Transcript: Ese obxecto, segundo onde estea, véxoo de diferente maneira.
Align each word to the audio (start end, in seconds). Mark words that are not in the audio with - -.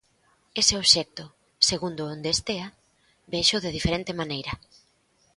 Ese 0.61 0.73
obxecto, 0.81 1.23
segundo 1.69 2.01
onde 2.15 2.29
estea, 2.35 2.67
véxoo 3.33 3.63
de 3.65 3.75
diferente 3.77 4.17
maneira. 4.21 4.53